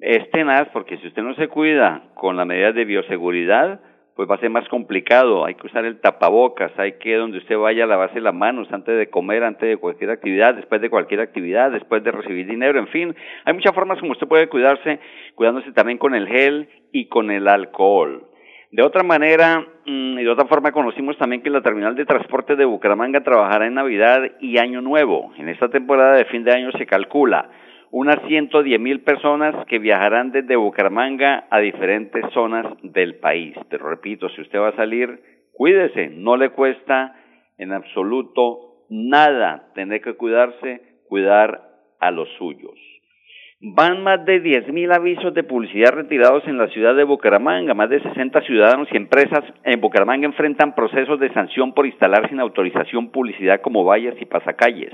es 0.00 0.28
tenaz 0.32 0.66
porque 0.72 0.96
si 0.96 1.06
usted 1.06 1.22
no 1.22 1.36
se 1.36 1.46
cuida 1.46 2.10
con 2.16 2.36
las 2.36 2.48
medidas 2.48 2.74
de 2.74 2.84
bioseguridad, 2.84 3.80
pues 4.16 4.28
va 4.28 4.36
a 4.36 4.40
ser 4.40 4.48
más 4.48 4.66
complicado. 4.68 5.44
Hay 5.44 5.54
que 5.54 5.66
usar 5.66 5.84
el 5.84 6.00
tapabocas, 6.00 6.72
hay 6.78 6.92
que 6.94 7.16
donde 7.16 7.38
usted 7.38 7.56
vaya 7.56 7.86
lavarse 7.86 8.18
las 8.20 8.34
manos 8.34 8.66
antes 8.72 8.96
de 8.96 9.10
comer, 9.10 9.44
antes 9.44 9.68
de 9.68 9.76
cualquier 9.76 10.10
actividad, 10.10 10.54
después 10.54 10.80
de 10.80 10.88
cualquier 10.88 11.20
actividad, 11.20 11.70
después 11.70 12.02
de 12.02 12.12
recibir 12.12 12.46
dinero, 12.46 12.78
en 12.78 12.88
fin. 12.88 13.14
Hay 13.44 13.52
muchas 13.52 13.74
formas 13.74 14.00
como 14.00 14.12
usted 14.12 14.26
puede 14.26 14.48
cuidarse, 14.48 14.98
cuidándose 15.34 15.70
también 15.72 15.98
con 15.98 16.14
el 16.14 16.26
gel 16.26 16.68
y 16.92 17.08
con 17.08 17.30
el 17.30 17.46
alcohol. 17.46 18.24
De 18.72 18.82
otra 18.82 19.02
manera, 19.02 19.64
y 19.84 20.22
de 20.22 20.30
otra 20.30 20.46
forma, 20.46 20.72
conocimos 20.72 21.16
también 21.18 21.42
que 21.42 21.50
la 21.50 21.60
terminal 21.60 21.94
de 21.94 22.06
transporte 22.06 22.56
de 22.56 22.64
Bucaramanga 22.64 23.22
trabajará 23.22 23.66
en 23.66 23.74
Navidad 23.74 24.22
y 24.40 24.58
Año 24.58 24.80
Nuevo. 24.80 25.32
En 25.36 25.50
esta 25.50 25.68
temporada 25.68 26.16
de 26.16 26.24
fin 26.24 26.42
de 26.42 26.52
año 26.52 26.72
se 26.72 26.86
calcula 26.86 27.50
unas 27.90 28.20
110 28.26 28.80
mil 28.80 29.00
personas 29.00 29.66
que 29.66 29.78
viajarán 29.78 30.32
desde 30.32 30.56
Bucaramanga 30.56 31.46
a 31.50 31.60
diferentes 31.60 32.24
zonas 32.32 32.66
del 32.82 33.16
país. 33.16 33.56
Pero 33.70 33.88
repito, 33.88 34.28
si 34.30 34.42
usted 34.42 34.58
va 34.58 34.68
a 34.68 34.76
salir, 34.76 35.20
cuídese, 35.52 36.08
no 36.10 36.36
le 36.36 36.50
cuesta 36.50 37.14
en 37.58 37.72
absoluto 37.72 38.84
nada 38.88 39.68
tener 39.74 40.00
que 40.00 40.14
cuidarse, 40.14 40.82
cuidar 41.08 41.62
a 42.00 42.10
los 42.10 42.28
suyos. 42.38 42.74
Van 43.60 44.02
más 44.02 44.22
de 44.26 44.40
10 44.40 44.68
mil 44.68 44.92
avisos 44.92 45.32
de 45.32 45.42
publicidad 45.42 45.92
retirados 45.92 46.46
en 46.46 46.58
la 46.58 46.68
ciudad 46.68 46.94
de 46.94 47.04
Bucaramanga. 47.04 47.72
Más 47.72 47.88
de 47.88 48.02
60 48.02 48.42
ciudadanos 48.42 48.86
y 48.92 48.96
empresas 48.98 49.42
en 49.64 49.80
Bucaramanga 49.80 50.26
enfrentan 50.26 50.74
procesos 50.74 51.18
de 51.18 51.32
sanción 51.32 51.72
por 51.72 51.86
instalar 51.86 52.28
sin 52.28 52.38
autorización 52.38 53.10
publicidad 53.10 53.62
como 53.62 53.84
vallas 53.84 54.14
y 54.20 54.26
pasacalles. 54.26 54.92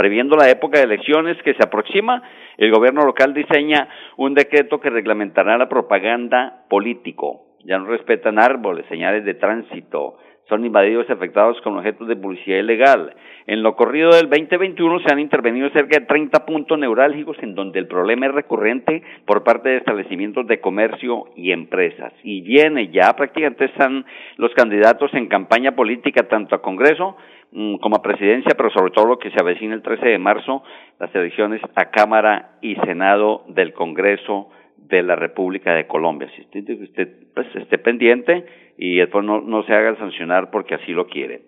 Previendo 0.00 0.34
la 0.34 0.48
época 0.48 0.78
de 0.78 0.84
elecciones 0.84 1.36
que 1.42 1.52
se 1.52 1.62
aproxima, 1.62 2.22
el 2.56 2.70
gobierno 2.70 3.04
local 3.04 3.34
diseña 3.34 3.86
un 4.16 4.32
decreto 4.32 4.80
que 4.80 4.88
reglamentará 4.88 5.58
la 5.58 5.68
propaganda 5.68 6.64
político. 6.70 7.42
Ya 7.66 7.76
no 7.76 7.84
respetan 7.84 8.38
árboles, 8.38 8.86
señales 8.88 9.26
de 9.26 9.34
tránsito, 9.34 10.16
son 10.48 10.64
invadidos 10.64 11.04
y 11.08 11.12
afectados 11.12 11.60
con 11.60 11.76
objetos 11.76 12.08
de 12.08 12.16
publicidad 12.16 12.60
ilegal. 12.60 13.14
En 13.46 13.62
lo 13.62 13.76
corrido 13.76 14.10
del 14.10 14.30
2021 14.30 15.00
se 15.00 15.12
han 15.12 15.20
intervenido 15.20 15.68
cerca 15.68 16.00
de 16.00 16.06
30 16.06 16.46
puntos 16.46 16.78
neurálgicos 16.78 17.36
en 17.42 17.54
donde 17.54 17.78
el 17.78 17.86
problema 17.86 18.26
es 18.26 18.32
recurrente 18.32 19.02
por 19.26 19.44
parte 19.44 19.68
de 19.68 19.76
establecimientos 19.76 20.46
de 20.46 20.60
comercio 20.60 21.26
y 21.36 21.52
empresas. 21.52 22.12
Y 22.24 22.40
viene, 22.40 22.88
ya 22.88 23.14
prácticamente 23.14 23.66
están 23.66 24.06
los 24.38 24.52
candidatos 24.54 25.12
en 25.12 25.28
campaña 25.28 25.72
política 25.72 26.26
tanto 26.26 26.54
a 26.54 26.62
Congreso 26.62 27.16
como 27.52 27.96
a 27.96 28.02
presidencia, 28.02 28.54
pero 28.56 28.70
sobre 28.70 28.92
todo 28.92 29.06
lo 29.06 29.18
que 29.18 29.30
se 29.30 29.40
avecina 29.40 29.74
el 29.74 29.82
13 29.82 30.06
de 30.06 30.18
marzo, 30.18 30.62
las 30.98 31.14
elecciones 31.14 31.60
a 31.74 31.86
Cámara 31.86 32.52
y 32.60 32.76
Senado 32.76 33.44
del 33.48 33.72
Congreso 33.72 34.50
de 34.76 35.02
la 35.02 35.16
República 35.16 35.74
de 35.74 35.86
Colombia. 35.86 36.30
Si 36.36 36.42
usted, 36.42 37.08
pues, 37.34 37.46
esté 37.54 37.78
pendiente 37.78 38.44
y 38.78 38.96
después 38.96 39.24
no, 39.24 39.40
no 39.40 39.64
se 39.64 39.72
haga 39.72 39.96
sancionar 39.96 40.50
porque 40.50 40.74
así 40.74 40.92
lo 40.92 41.06
quiere. 41.06 41.42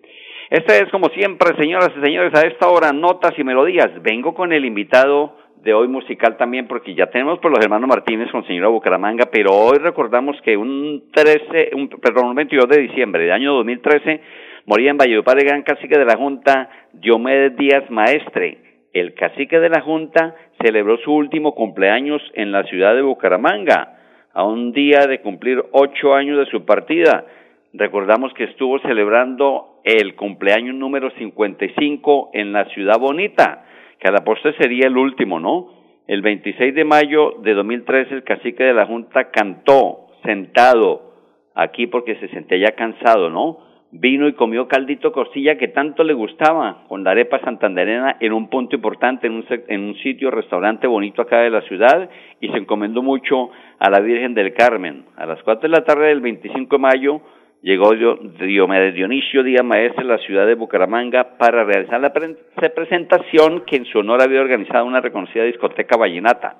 Este 0.49 0.83
es 0.83 0.89
como 0.89 1.07
siempre, 1.09 1.55
señoras 1.57 1.91
y 1.97 2.05
señores, 2.05 2.33
a 2.35 2.45
esta 2.45 2.67
hora, 2.67 2.91
notas 2.91 3.33
y 3.37 3.43
melodías. 3.43 3.89
Vengo 4.01 4.33
con 4.33 4.51
el 4.53 4.65
invitado 4.65 5.37
de 5.63 5.73
hoy 5.73 5.87
musical 5.87 6.35
también, 6.37 6.67
porque 6.67 6.93
ya 6.93 7.07
tenemos 7.07 7.39
por 7.39 7.49
los 7.49 7.63
hermanos 7.63 7.87
Martínez 7.87 8.29
con 8.31 8.45
señora 8.45 8.67
Bucaramanga, 8.67 9.29
pero 9.31 9.53
hoy 9.53 9.77
recordamos 9.77 10.39
que 10.41 10.57
un 10.57 11.05
13, 11.11 11.71
un, 11.75 11.87
perdón, 11.87 12.27
un 12.27 12.35
22 12.35 12.67
de 12.67 12.81
diciembre 12.81 13.23
de 13.23 13.31
año 13.31 13.53
2013 13.53 14.21
moría 14.65 14.91
en 14.91 14.97
Valledupar 14.97 15.37
el 15.39 15.45
gran 15.45 15.63
cacique 15.63 15.97
de 15.97 16.05
la 16.05 16.15
Junta, 16.15 16.69
Diomedes 16.93 17.55
Díaz 17.57 17.89
Maestre. 17.89 18.57
El 18.93 19.13
cacique 19.13 19.59
de 19.59 19.69
la 19.69 19.81
Junta 19.81 20.35
celebró 20.61 20.97
su 20.97 21.13
último 21.13 21.55
cumpleaños 21.55 22.21
en 22.33 22.51
la 22.51 22.63
ciudad 22.63 22.95
de 22.95 23.01
Bucaramanga, 23.01 23.97
a 24.33 24.43
un 24.45 24.71
día 24.71 25.05
de 25.07 25.21
cumplir 25.21 25.63
ocho 25.71 26.13
años 26.13 26.37
de 26.39 26.51
su 26.51 26.65
partida. 26.65 27.25
Recordamos 27.73 28.33
que 28.33 28.45
estuvo 28.45 28.79
celebrando 28.79 29.79
el 29.83 30.15
cumpleaños 30.15 30.75
número 30.75 31.11
55 31.11 32.31
en 32.33 32.53
la 32.53 32.65
ciudad 32.69 32.99
bonita, 32.99 33.65
que 33.99 34.07
a 34.07 34.11
la 34.11 34.23
postre 34.23 34.55
sería 34.57 34.87
el 34.87 34.97
último, 34.97 35.39
¿no? 35.39 35.69
El 36.07 36.21
26 36.21 36.75
de 36.75 36.83
mayo 36.83 37.35
de 37.41 37.53
2013 37.53 38.13
el 38.13 38.23
cacique 38.23 38.63
de 38.63 38.73
la 38.73 38.85
Junta 38.85 39.31
cantó 39.31 40.07
sentado 40.23 41.13
aquí 41.55 41.87
porque 41.87 42.15
se 42.15 42.27
sentía 42.29 42.57
ya 42.57 42.75
cansado, 42.75 43.29
¿no? 43.29 43.72
Vino 43.95 44.27
y 44.27 44.33
comió 44.33 44.67
caldito 44.67 45.11
costilla 45.11 45.55
que 45.55 45.67
tanto 45.67 46.03
le 46.03 46.13
gustaba 46.13 46.83
con 46.87 47.03
la 47.03 47.11
arepa 47.11 47.39
santanderena 47.41 48.17
en 48.19 48.33
un 48.33 48.49
punto 48.49 48.75
importante, 48.75 49.27
en 49.27 49.81
un, 49.81 49.95
sitio, 49.97 50.31
restaurante 50.31 50.87
bonito 50.87 51.21
acá 51.21 51.41
de 51.41 51.51
la 51.51 51.61
ciudad 51.61 52.09
y 52.41 52.47
se 52.49 52.57
encomendó 52.57 53.03
mucho 53.03 53.51
a 53.77 53.91
la 53.91 53.99
Virgen 53.99 54.33
del 54.33 54.55
Carmen. 54.55 55.05
A 55.15 55.27
las 55.27 55.43
4 55.43 55.69
de 55.69 55.77
la 55.77 55.83
tarde 55.83 56.07
del 56.07 56.21
25 56.21 56.75
de 56.75 56.81
mayo 56.81 57.21
llegó 57.61 57.93
Diomedes 57.93 58.95
Dionisio 58.95 59.43
Díaz 59.43 59.63
Maestre 59.63 60.05
a 60.05 60.07
la 60.07 60.17
ciudad 60.17 60.47
de 60.47 60.55
Bucaramanga 60.55 61.37
para 61.37 61.63
realizar 61.63 62.01
la 62.01 62.11
presentación 62.11 63.61
que 63.67 63.75
en 63.75 63.85
su 63.85 63.99
honor 63.99 64.23
había 64.23 64.41
organizado 64.41 64.85
una 64.85 65.01
reconocida 65.01 65.43
discoteca 65.43 65.97
vallenata. 65.97 66.57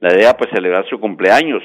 La 0.00 0.12
idea 0.12 0.36
pues 0.36 0.50
celebrar 0.50 0.84
su 0.88 0.98
cumpleaños, 0.98 1.62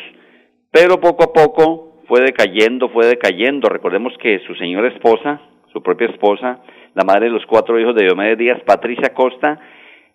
pero 0.70 1.00
poco 1.00 1.24
a 1.24 1.34
poco 1.34 1.90
fue 2.08 2.22
decayendo, 2.22 2.89
fue 2.89 3.05
decayendo. 3.05 3.70
Recordemos 3.70 4.13
que 4.20 4.39
su 4.48 4.55
señora 4.55 4.89
esposa, 4.89 5.41
su 5.72 5.81
propia 5.81 6.08
esposa, 6.08 6.60
la 6.93 7.03
madre 7.03 7.25
de 7.25 7.31
los 7.31 7.46
cuatro 7.46 7.79
hijos 7.79 7.96
de 7.96 8.03
Diomedes 8.05 8.38
Díaz, 8.38 8.60
Patricia 8.65 9.13
Costa, 9.13 9.60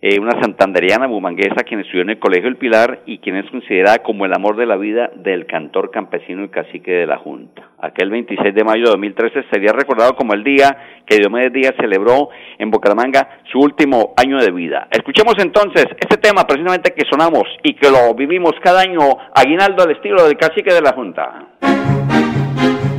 eh, 0.02 0.18
una 0.20 0.40
santanderiana 0.42 1.06
bumanguesa 1.06 1.64
quien 1.66 1.80
estudió 1.80 2.02
en 2.02 2.10
el 2.10 2.18
Colegio 2.18 2.48
El 2.48 2.56
Pilar 2.56 3.00
y 3.06 3.18
quien 3.18 3.36
es 3.36 3.50
considerada 3.50 3.98
como 4.02 4.26
el 4.26 4.34
amor 4.34 4.56
de 4.56 4.66
la 4.66 4.76
vida 4.76 5.10
del 5.16 5.46
cantor 5.46 5.90
campesino 5.90 6.44
y 6.44 6.48
cacique 6.48 6.90
de 6.90 7.06
la 7.06 7.16
Junta. 7.18 7.70
Aquel 7.80 8.10
26 8.10 8.54
de 8.54 8.64
mayo 8.64 8.84
de 8.84 8.90
2013 8.90 9.44
sería 9.50 9.72
recordado 9.72 10.14
como 10.14 10.34
el 10.34 10.44
día 10.44 11.02
que 11.06 11.16
Diomedes 11.16 11.52
Díaz 11.52 11.74
celebró 11.80 12.28
en 12.58 12.70
Bucaramanga 12.70 13.40
su 13.50 13.58
último 13.58 14.12
año 14.16 14.38
de 14.38 14.50
vida. 14.50 14.86
Escuchemos 14.90 15.34
entonces 15.38 15.86
este 15.98 16.18
tema 16.18 16.44
precisamente 16.46 16.92
que 16.94 17.04
sonamos 17.10 17.44
y 17.62 17.74
que 17.74 17.90
lo 17.90 18.14
vivimos 18.14 18.52
cada 18.62 18.80
año 18.80 19.00
aguinaldo 19.34 19.82
al 19.82 19.92
estilo 19.92 20.26
del 20.26 20.36
cacique 20.36 20.74
de 20.74 20.82
la 20.82 20.92
Junta. 20.92 21.46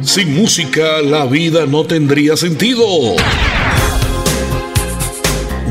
Sin 0.01 0.35
música 0.35 1.01
la 1.03 1.25
vida 1.25 1.65
no 1.69 1.83
tendría 1.83 2.35
sentido 2.35 2.85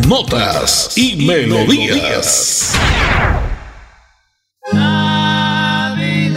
notas 0.07 0.93
y 0.97 1.27
melodías. 1.27 2.73
Navidad, 4.73 6.37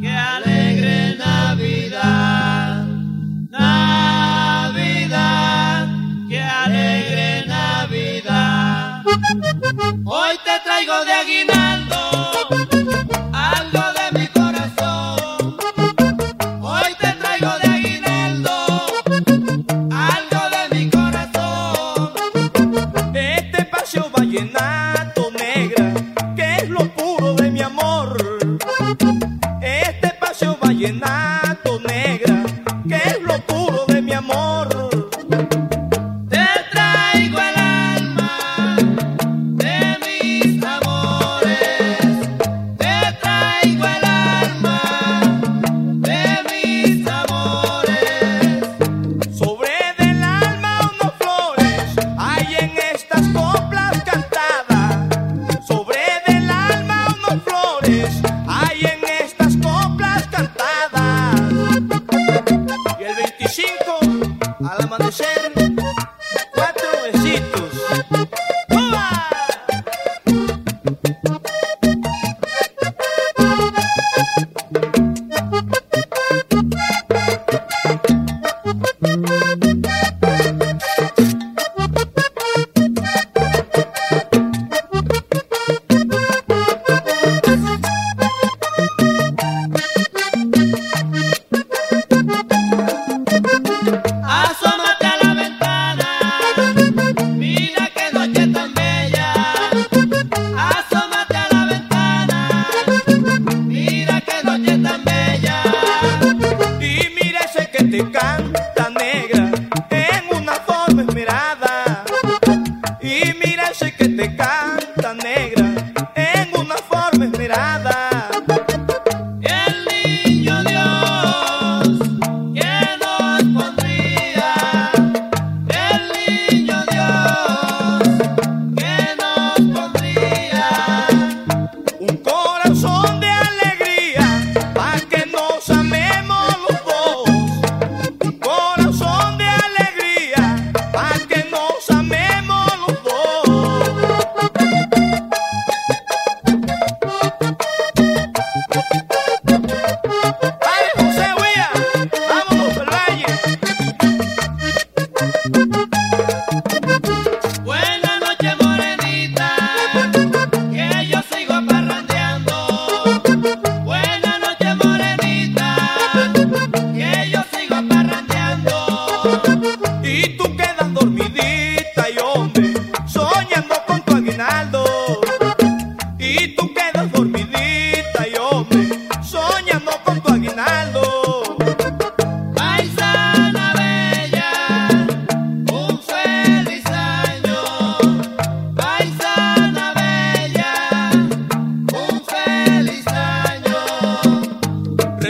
qué 0.00 0.10
alegre 0.10 1.16
Navidad. 1.16 2.86
Navidad, 3.50 4.68
qué 6.28 6.40
alegre 6.42 7.46
Navidad. 7.46 9.02
Hoy 10.04 10.36
te 10.44 10.60
traigo 10.62 11.04
de 11.06 11.12
aguinaldo. 11.12 11.51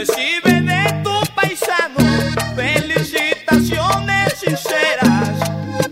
Recibe 0.05 0.59
de 0.59 0.83
tu 1.01 1.15
paisano 1.33 2.03
felicitaciones 2.57 4.33
sinceras. 4.37 5.39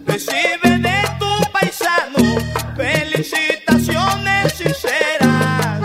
Recibe 0.06 0.80
de 0.80 0.98
tu 1.18 1.32
paisano 1.54 2.36
felicitaciones 2.76 4.52
sinceras. 4.52 5.82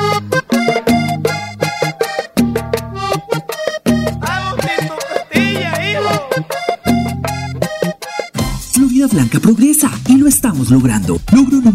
Agustito 4.22 4.96
Castilla, 5.08 5.72
hijo. 5.88 6.14
Florida 8.72 9.06
Blanca 9.06 9.38
progresa 9.38 9.88
y 10.08 10.16
lo 10.16 10.26
estamos 10.26 10.72
logrando. 10.72 11.20
Logro 11.30 11.60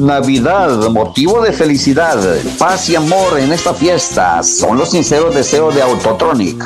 Navidad, 0.00 0.88
motivo 0.90 1.42
de 1.42 1.52
felicidad, 1.52 2.18
paz 2.58 2.88
y 2.88 2.96
amor 2.96 3.38
en 3.38 3.52
esta 3.52 3.74
fiesta 3.74 4.42
son 4.42 4.78
los 4.78 4.90
sinceros 4.90 5.34
deseos 5.34 5.74
de 5.74 5.82
Autotronic, 5.82 6.62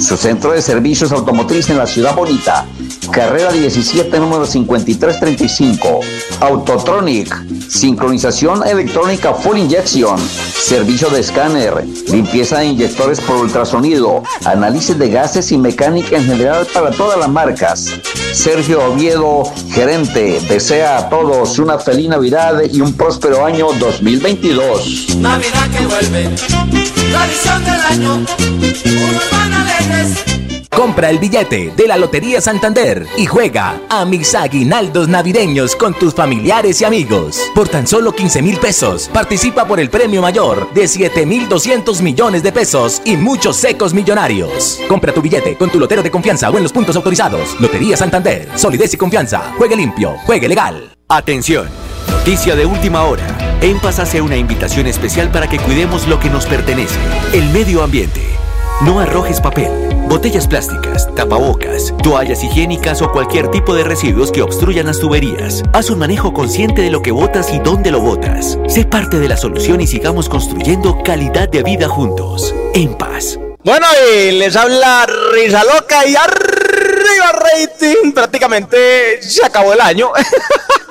su 0.00 0.16
centro 0.16 0.52
de 0.52 0.60
servicios 0.60 1.12
automotriz 1.12 1.70
en 1.70 1.78
la 1.78 1.86
ciudad 1.86 2.14
bonita. 2.16 2.66
Carrera 3.12 3.52
17, 3.52 4.18
número 4.18 4.46
5335. 4.46 6.00
Autotronic, 6.40 7.32
sincronización 7.72 8.66
electrónica 8.66 9.32
full 9.32 9.56
injection, 9.56 10.18
servicio 10.18 11.08
de 11.08 11.20
escáner, 11.20 11.84
limpieza 12.08 12.58
de 12.58 12.66
inyectores 12.66 13.20
por 13.20 13.36
ultrasonido, 13.36 14.22
análisis 14.44 14.98
de 14.98 15.08
gases 15.08 15.50
y 15.52 15.58
mecánica 15.58 16.16
en 16.16 16.24
general 16.24 16.66
para 16.72 16.90
todas 16.90 17.18
las 17.18 17.30
marcas. 17.30 17.88
Sergio 18.32 18.84
Oviedo, 18.84 19.44
gerente, 19.70 20.40
desea 20.48 20.98
a 20.98 21.08
todos 21.08 21.58
una 21.58 21.78
feliz 21.78 22.08
Navidad 22.08 22.60
y 22.70 22.80
un 22.80 22.92
próspero 22.92 23.44
año 23.44 23.68
2022. 23.78 25.16
Navidad 25.16 25.70
que 25.70 25.86
vuelve, 25.86 26.28
tradición 27.10 27.64
del 27.64 27.80
año, 27.80 28.14
unos 28.16 29.32
alegres. 29.32 30.41
Compra 30.74 31.10
el 31.10 31.18
billete 31.18 31.72
de 31.76 31.86
la 31.86 31.98
Lotería 31.98 32.40
Santander 32.40 33.06
y 33.18 33.26
juega 33.26 33.78
a 33.90 34.06
mis 34.06 34.34
aguinaldos 34.34 35.06
navideños 35.06 35.76
con 35.76 35.92
tus 35.92 36.14
familiares 36.14 36.80
y 36.80 36.84
amigos. 36.84 37.50
Por 37.54 37.68
tan 37.68 37.86
solo 37.86 38.12
15 38.12 38.40
mil 38.40 38.56
pesos, 38.56 39.10
participa 39.12 39.66
por 39.66 39.78
el 39.78 39.90
premio 39.90 40.22
mayor 40.22 40.72
de 40.72 40.88
7 40.88 41.26
mil 41.26 41.46
200 41.46 42.00
millones 42.00 42.42
de 42.42 42.52
pesos 42.52 43.02
y 43.04 43.18
muchos 43.18 43.56
secos 43.56 43.92
millonarios. 43.92 44.80
Compra 44.88 45.12
tu 45.12 45.20
billete 45.20 45.56
con 45.56 45.70
tu 45.70 45.78
lotero 45.78 46.02
de 46.02 46.10
confianza 46.10 46.48
o 46.48 46.56
en 46.56 46.62
los 46.62 46.72
puntos 46.72 46.96
autorizados. 46.96 47.60
Lotería 47.60 47.96
Santander, 47.96 48.48
solidez 48.56 48.94
y 48.94 48.96
confianza. 48.96 49.52
Juegue 49.58 49.76
limpio, 49.76 50.16
juegue 50.24 50.48
legal. 50.48 50.90
Atención. 51.08 51.68
Noticia 52.10 52.56
de 52.56 52.64
última 52.64 53.04
hora. 53.04 53.58
En 53.60 53.78
Paz 53.78 53.98
hace 53.98 54.22
una 54.22 54.36
invitación 54.36 54.86
especial 54.86 55.30
para 55.30 55.48
que 55.48 55.58
cuidemos 55.58 56.08
lo 56.08 56.18
que 56.18 56.30
nos 56.30 56.46
pertenece, 56.46 56.98
el 57.34 57.50
medio 57.50 57.82
ambiente. 57.82 58.41
No 58.84 58.98
arrojes 58.98 59.40
papel, 59.40 59.70
botellas 60.08 60.48
plásticas, 60.48 61.08
tapabocas, 61.14 61.94
toallas 62.02 62.42
higiénicas 62.42 63.00
o 63.00 63.12
cualquier 63.12 63.48
tipo 63.48 63.76
de 63.76 63.84
residuos 63.84 64.32
que 64.32 64.42
obstruyan 64.42 64.86
las 64.86 64.98
tuberías. 64.98 65.62
Haz 65.72 65.90
un 65.90 66.00
manejo 66.00 66.32
consciente 66.32 66.82
de 66.82 66.90
lo 66.90 67.00
que 67.00 67.12
botas 67.12 67.52
y 67.52 67.60
dónde 67.60 67.92
lo 67.92 68.00
botas. 68.00 68.58
Sé 68.66 68.84
parte 68.84 69.20
de 69.20 69.28
la 69.28 69.36
solución 69.36 69.80
y 69.80 69.86
sigamos 69.86 70.28
construyendo 70.28 71.00
calidad 71.04 71.48
de 71.48 71.62
vida 71.62 71.88
juntos. 71.88 72.52
En 72.74 72.94
paz. 72.98 73.38
Bueno, 73.62 73.86
y 74.16 74.32
les 74.32 74.56
habla 74.56 75.06
Risa 75.32 75.62
Loca 75.62 76.04
y 76.04 76.16
arriba 76.16 77.32
rating. 77.32 78.10
Prácticamente 78.12 79.22
se 79.22 79.46
acabó 79.46 79.74
el 79.74 79.80
año. 79.80 80.10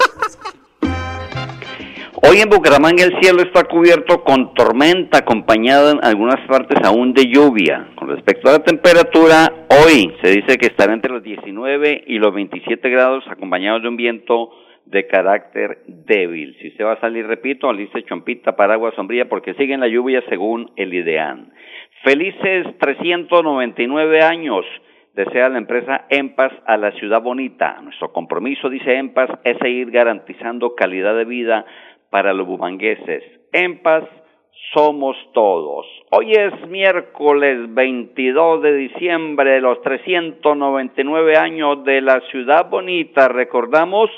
Hoy 2.24 2.38
en 2.38 2.50
Bucaramanga 2.50 3.04
el 3.04 3.20
cielo 3.20 3.42
está 3.42 3.64
cubierto 3.64 4.24
con 4.24 4.54
tormenta, 4.54 5.18
acompañada 5.18 5.92
en 5.92 6.06
algunas 6.06 6.40
partes 6.48 6.78
aún 6.84 7.14
de 7.14 7.26
lluvia. 7.26 7.88
Con 7.96 8.10
respecto 8.10 8.48
a 8.48 8.54
la 8.54 8.64
temperatura, 8.64 9.52
hoy 9.70 10.14
se 10.22 10.30
dice 10.30 10.60
que 10.60 10.68
estará 10.68 10.94
entre 10.94 11.12
los 11.12 11.24
19 11.24 12.04
y 12.06 12.20
los 12.20 12.32
27 12.32 12.88
grados, 12.92 13.24
acompañados 13.28 13.82
de 13.82 13.88
un 13.88 13.98
viento 13.98 14.52
de 14.86 15.08
carácter 15.08 15.80
débil. 15.88 16.56
Si 16.62 16.68
usted 16.68 16.86
va 16.86 16.94
a 16.94 17.00
salir, 17.00 17.26
repito, 17.26 17.68
aliste 17.68 18.04
chompita, 18.04 18.56
paraguas, 18.56 18.94
sombría, 18.94 19.28
porque 19.28 19.56
siguen 19.56 19.80
la 19.80 19.88
lluvia 19.88 20.22
según 20.30 20.72
el 20.76 20.94
IDEAN. 20.94 21.52
Felices 22.04 22.68
399 22.80 24.22
años 24.22 24.64
desea 25.14 25.50
la 25.50 25.58
empresa 25.58 26.06
EMPAS 26.10 26.54
a 26.66 26.78
la 26.78 26.92
ciudad 26.94 27.22
bonita. 27.22 27.82
Nuestro 27.82 28.14
compromiso, 28.14 28.70
dice 28.70 28.96
EMPAS, 28.96 29.30
es 29.44 29.58
seguir 29.58 29.92
garantizando 29.92 30.76
calidad 30.76 31.16
de 31.16 31.26
vida 31.26 31.66
para 32.12 32.34
los 32.34 32.46
bumangueses. 32.46 33.24
En 33.54 33.82
paz 33.82 34.04
somos 34.74 35.18
todos. 35.34 35.88
Hoy 36.12 36.34
es 36.34 36.68
miércoles 36.68 37.74
22 37.74 38.62
de 38.62 38.74
diciembre 38.76 39.52
de 39.52 39.62
los 39.62 39.82
399 39.82 41.38
años 41.38 41.84
de 41.84 42.02
la 42.02 42.22
ciudad 42.30 42.70
bonita. 42.70 43.28
Recordamos 43.30 44.10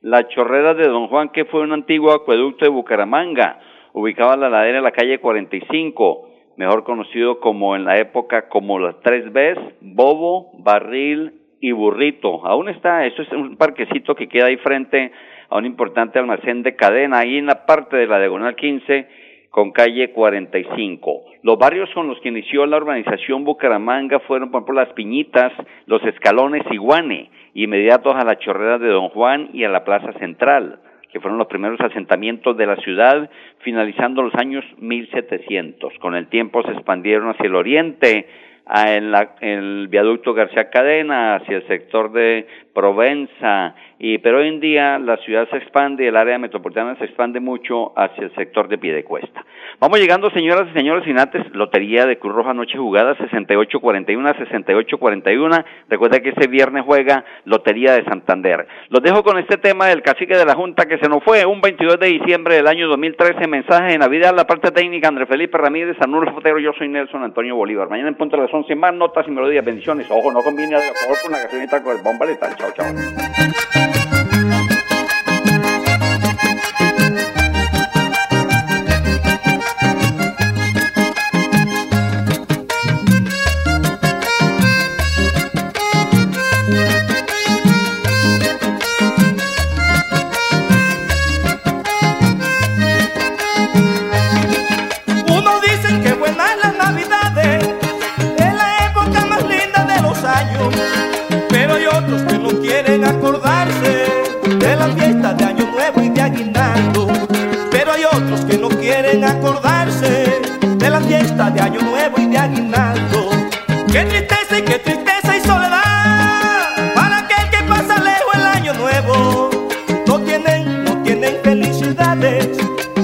la 0.00 0.28
chorrera 0.28 0.74
de 0.74 0.88
Don 0.88 1.08
Juan, 1.08 1.30
que 1.30 1.44
fue 1.46 1.62
un 1.62 1.72
antiguo 1.72 2.12
acueducto 2.12 2.64
de 2.64 2.70
Bucaramanga, 2.70 3.60
ubicado 3.92 4.34
en 4.34 4.40
la 4.40 4.50
ladera 4.50 4.78
de 4.78 4.82
la 4.82 4.92
calle 4.92 5.18
45, 5.18 6.28
mejor 6.56 6.84
conocido 6.84 7.40
como 7.40 7.76
en 7.76 7.84
la 7.84 7.98
época 7.98 8.48
como 8.48 8.78
las 8.78 9.00
tres 9.00 9.32
Bs, 9.32 9.58
Bobo, 9.80 10.50
Barril 10.58 11.34
y 11.60 11.72
Burrito. 11.72 12.44
Aún 12.46 12.68
está, 12.68 13.06
eso 13.06 13.22
es 13.22 13.32
un 13.32 13.56
parquecito 13.56 14.14
que 14.14 14.28
queda 14.28 14.46
ahí 14.46 14.56
frente 14.58 15.12
a 15.48 15.56
un 15.56 15.66
importante 15.66 16.18
almacén 16.18 16.62
de 16.62 16.76
cadena 16.76 17.20
ahí 17.20 17.38
en 17.38 17.46
la 17.46 17.66
parte 17.66 17.96
de 17.96 18.06
la 18.06 18.18
diagonal 18.18 18.54
15 18.54 19.08
con 19.50 19.72
calle 19.72 20.10
45. 20.10 21.24
Los 21.42 21.58
barrios 21.58 21.90
con 21.94 22.08
los 22.08 22.20
que 22.20 22.28
inició 22.28 22.66
la 22.66 22.76
urbanización 22.76 23.44
Bucaramanga 23.44 24.20
fueron, 24.20 24.50
por 24.50 24.62
ejemplo, 24.62 24.82
Las 24.82 24.92
Piñitas, 24.92 25.52
Los 25.86 26.02
Escalones 26.04 26.62
y 26.70 26.76
Guane, 26.76 27.30
inmediatos 27.54 28.14
a 28.14 28.24
la 28.24 28.38
Chorrera 28.38 28.78
de 28.78 28.88
Don 28.88 29.08
Juan 29.08 29.50
y 29.52 29.64
a 29.64 29.68
la 29.68 29.84
Plaza 29.84 30.12
Central, 30.18 30.80
que 31.10 31.20
fueron 31.20 31.38
los 31.38 31.48
primeros 31.48 31.80
asentamientos 31.80 32.56
de 32.56 32.66
la 32.66 32.76
ciudad, 32.76 33.30
finalizando 33.60 34.22
los 34.22 34.34
años 34.34 34.64
1700. 34.78 35.94
Con 36.00 36.14
el 36.14 36.28
tiempo 36.28 36.62
se 36.62 36.72
expandieron 36.72 37.30
hacia 37.30 37.46
el 37.46 37.54
oriente, 37.54 38.26
en, 38.70 39.14
en 39.40 39.58
el 39.58 39.88
viaducto 39.88 40.34
García 40.34 40.68
Cadena, 40.70 41.36
hacia 41.36 41.56
el 41.56 41.66
sector 41.66 42.12
de 42.12 42.46
Provenza, 42.78 43.74
y, 43.98 44.18
pero 44.18 44.38
hoy 44.38 44.46
en 44.46 44.60
día 44.60 45.00
la 45.00 45.16
ciudad 45.16 45.48
se 45.50 45.56
expande, 45.56 46.06
el 46.06 46.16
área 46.16 46.38
metropolitana 46.38 46.94
se 46.96 47.06
expande 47.06 47.40
mucho 47.40 47.92
hacia 47.98 48.22
el 48.22 48.34
sector 48.36 48.68
de 48.68 48.78
Piedecuesta. 48.78 49.44
Vamos 49.80 49.98
llegando, 49.98 50.30
señoras 50.30 50.68
y 50.70 50.78
señores, 50.78 51.04
sin 51.04 51.18
antes, 51.18 51.42
Lotería 51.54 52.06
de 52.06 52.18
Cruz 52.18 52.34
Roja 52.34 52.54
Noche 52.54 52.78
Jugada, 52.78 53.16
6841, 53.16 54.28
6841. 54.28 55.64
Recuerda 55.88 56.20
que 56.20 56.28
ese 56.28 56.48
viernes 56.48 56.84
juega 56.86 57.24
Lotería 57.44 57.94
de 57.94 58.04
Santander. 58.04 58.68
Los 58.90 59.02
dejo 59.02 59.24
con 59.24 59.38
este 59.38 59.56
tema 59.56 59.86
del 59.86 60.02
cacique 60.02 60.36
de 60.36 60.44
la 60.44 60.54
Junta 60.54 60.86
que 60.86 60.98
se 60.98 61.08
nos 61.08 61.24
fue 61.24 61.44
un 61.44 61.60
22 61.60 61.98
de 61.98 62.06
diciembre 62.06 62.54
del 62.54 62.68
año 62.68 62.86
2013. 62.86 63.48
Mensaje 63.48 63.92
de 63.92 63.98
Navidad, 63.98 64.32
la 64.36 64.46
parte 64.46 64.70
técnica, 64.70 65.08
André 65.08 65.26
Felipe 65.26 65.58
Ramírez, 65.58 65.96
Anulfo 66.00 66.34
Fotero, 66.34 66.60
yo 66.60 66.72
soy 66.78 66.88
Nelson 66.88 67.24
Antonio 67.24 67.56
Bolívar. 67.56 67.88
Mañana 67.88 68.08
en 68.08 68.14
punto 68.14 68.36
de 68.36 68.44
las 68.44 68.54
11 68.54 68.72
más 68.76 68.94
notas 68.94 69.26
y 69.26 69.32
melodías. 69.32 69.64
Bendiciones. 69.64 70.08
Ojo, 70.10 70.32
no 70.32 70.42
combine 70.42 70.76
a 70.76 70.80
favor 70.80 71.16
con 71.20 71.32
la 71.32 71.38
gasolina 71.38 71.82
con 71.82 71.96
el 71.96 72.02
bomba 72.02 72.26
letal. 72.26 72.54
Chao, 72.56 72.67
chao. 72.74 72.90
Unos 72.90 73.97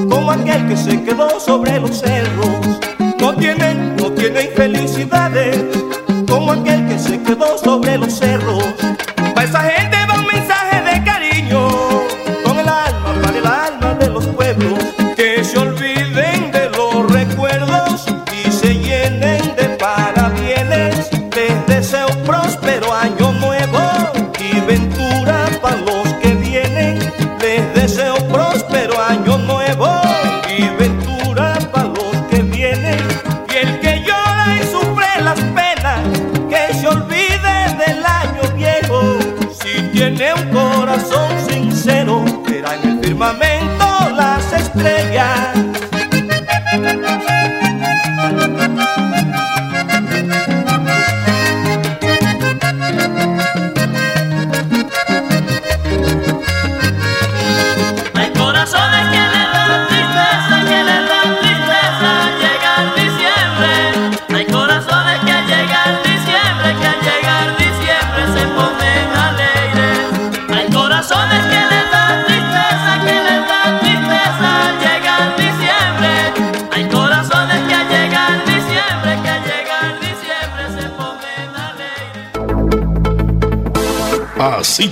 como 0.08 0.30
aquel 0.30 0.68
que 0.68 0.76
se 0.76 1.02
quedó 1.02 1.40
sobre 1.40 1.80
los 1.80 1.98
cerros. 2.00 2.80
No 3.20 3.34
tienen, 3.34 3.96
no 3.96 4.10
tienen 4.12 4.48
felicidades 4.54 5.56
como 6.28 6.52
aquel 6.52 6.86
que 6.86 6.98
se 6.98 7.20
quedó 7.22 7.58
sobre 7.58 7.98
los 7.98 8.12
cerros. 8.12 8.73